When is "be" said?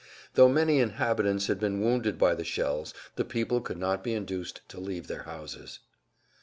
4.03-4.15